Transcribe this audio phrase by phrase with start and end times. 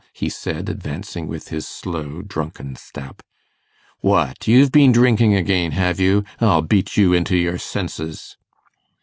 [0.13, 3.21] he said, advancing with his slow drunken step.
[3.99, 6.23] 'What, you've been drinking again, have you?
[6.39, 8.35] I'll beat you into your senses.